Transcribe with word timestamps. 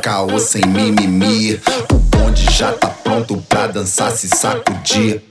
caô, 0.00 0.38
sem 0.38 0.62
mimimi. 0.66 1.60
O 1.90 1.94
bonde 1.94 2.44
já 2.50 2.72
tá 2.72 2.88
pronto 2.88 3.42
pra 3.48 3.66
dançar, 3.66 4.10
se 4.12 4.28
sacudir. 4.28 5.22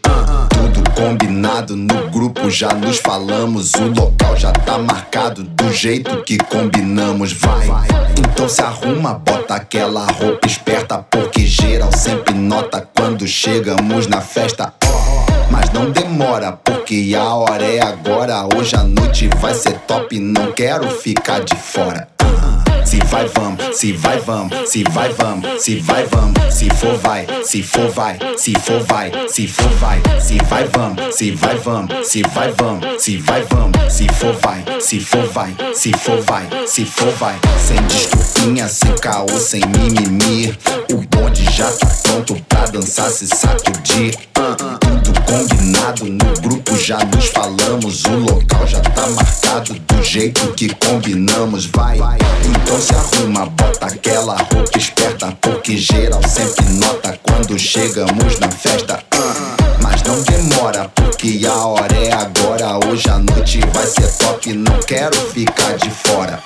Tudo 0.49 0.89
combinado 0.91 1.75
no 1.75 2.09
grupo, 2.09 2.49
já 2.49 2.73
nos 2.73 2.97
falamos. 2.97 3.73
O 3.73 3.85
local 3.87 4.35
já 4.35 4.51
tá 4.51 4.77
marcado 4.77 5.43
do 5.43 5.71
jeito 5.71 6.23
que 6.23 6.37
combinamos. 6.37 7.33
Vai, 7.33 7.67
então 8.17 8.49
se 8.49 8.61
arruma, 8.61 9.13
bota 9.13 9.55
aquela 9.55 10.05
roupa 10.05 10.47
esperta. 10.47 10.97
Porque 10.97 11.45
geral 11.45 11.91
sempre 11.91 12.33
nota 12.33 12.87
quando 12.95 13.27
chegamos 13.27 14.07
na 14.07 14.21
festa. 14.21 14.73
Mas 15.51 15.69
não 15.71 15.91
demora, 15.91 16.51
porque 16.51 17.13
a 17.15 17.35
hora 17.35 17.63
é 17.63 17.81
agora. 17.81 18.47
Hoje 18.55 18.75
a 18.75 18.83
noite 18.83 19.29
vai 19.39 19.53
ser 19.53 19.73
top, 19.87 20.19
não 20.19 20.51
quero 20.51 20.89
ficar 20.89 21.41
de 21.41 21.55
fora. 21.55 22.12
Se 22.93 22.99
vai, 23.05 23.27
vamos, 23.33 23.75
se 23.75 23.91
vai, 23.93 24.19
vamos, 24.19 24.69
se 24.69 24.83
vai, 24.91 25.11
vamos, 25.13 25.63
se 25.63 25.79
vai, 25.79 26.05
vamos, 26.05 26.53
se 26.53 26.69
for, 26.69 26.95
vai, 26.99 27.25
se 27.43 27.63
for, 27.63 27.89
vai, 27.89 28.19
se 28.37 28.53
for, 28.53 28.79
vai, 28.83 29.11
se 29.27 29.47
for, 29.47 29.69
vai, 29.79 29.99
se 30.21 30.37
vai, 30.47 30.67
vamos, 30.67 31.15
se 31.15 31.31
vai, 31.31 31.57
vamos, 31.57 32.07
se 32.07 32.21
vai, 32.21 32.51
vamos, 32.51 33.01
se 33.01 33.17
vai, 33.17 33.41
vamos, 33.49 33.91
se 33.91 34.07
for, 34.09 34.35
vai, 34.35 34.63
se 34.79 34.99
for, 34.99 35.27
vai, 35.31 35.55
se 35.73 35.91
for, 35.91 36.21
vai, 36.21 36.47
se 36.67 36.85
for, 36.85 37.11
vai, 37.13 37.35
sem 37.57 37.81
desculpinha, 37.87 38.67
sem 38.67 38.95
caô, 38.97 39.39
sem 39.39 39.61
mimimi. 39.61 40.55
O 40.91 40.97
bonde 40.97 41.45
já 41.51 41.71
tá 41.71 41.87
pronto 42.03 42.35
pra 42.47 42.65
dançar, 42.67 43.09
se 43.09 43.25
sacudir. 43.25 44.15
Tudo 44.79 45.21
combinado. 45.21 46.05
No 46.05 46.41
grupo, 46.41 46.77
já 46.77 46.99
nos 46.99 47.27
falamos. 47.27 48.03
O 48.05 48.22
jeito 50.13 50.53
que 50.53 50.69
combinamos. 50.75 51.65
Vai, 51.65 51.97
então 51.97 52.79
se 52.79 52.93
arruma, 52.93 53.47
bota 53.47 53.87
aquela 53.87 54.37
roupa 54.37 54.77
esperta. 54.77 55.35
Porque 55.41 55.75
geral 55.75 56.21
sempre 56.27 56.65
nota 56.73 57.19
quando 57.23 57.57
chegamos 57.57 58.37
na 58.39 58.47
festa. 58.51 59.03
Mas 59.11 59.52
não 60.05 60.21
demora, 60.21 60.89
porque 60.95 61.41
a 61.47 61.65
hora 61.65 61.95
é 61.95 62.13
agora. 62.13 62.87
Hoje 62.87 63.09
a 63.09 63.19
noite 63.19 63.59
vai 63.73 63.85
ser 63.85 64.11
top, 64.17 64.53
não 64.53 64.79
quero 64.79 65.15
ficar 65.31 65.75
de 65.77 65.89
fora. 65.89 66.41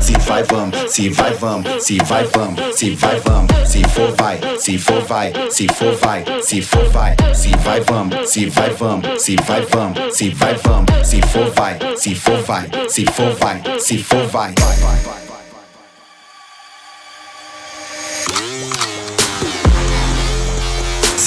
Se 0.00 0.12
vai, 0.18 0.42
vamos, 0.44 0.92
se 0.92 1.08
vai, 1.08 1.34
vamos, 1.34 1.82
se 1.82 1.98
vai, 2.04 2.24
vamos, 2.26 2.76
se 2.76 2.90
vai, 2.94 3.18
vamos, 3.20 3.68
se 3.68 3.82
for, 3.84 4.14
vai, 4.16 4.38
se 4.58 4.78
for, 4.78 5.02
vai, 5.02 5.32
se 5.50 5.68
for, 5.68 5.96
vai, 5.96 6.24
se 6.42 6.62
for, 6.62 6.88
vai, 6.90 7.16
se 7.34 7.50
vai, 7.56 7.80
vamos, 7.80 8.30
se 8.30 8.46
vai, 8.46 8.70
vamos, 8.70 9.22
se 9.22 9.36
vai, 9.36 9.62
vamos, 9.62 10.16
se 10.16 10.28
vai, 10.30 10.54
vamos, 10.54 11.06
se 11.08 11.22
for, 11.22 11.50
vai, 11.50 11.78
se 11.96 12.14
for, 12.14 12.42
vai, 12.42 12.70
se 12.88 13.04
for, 13.06 13.34
vai, 13.34 13.62
se 13.80 13.98
for, 13.98 14.26
vai. 14.28 14.54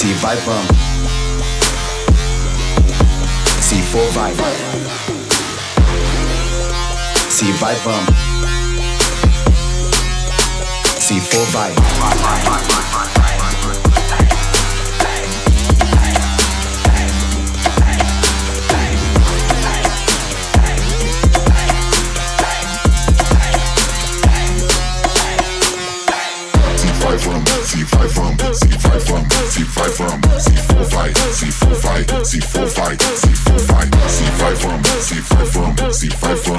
Se 0.00 0.14
vai, 0.14 0.34
vamos. 0.46 0.66
Se 3.60 3.82
for, 3.82 4.10
vai. 4.12 4.32
Se 7.28 7.52
vai, 7.52 7.76
vamos. 7.84 8.08
Se 10.98 11.20
for, 11.20 11.46
vai. 11.50 11.74
Se 27.66 27.84
vai, 27.84 28.39
see 36.00 36.08
five. 36.08 36.49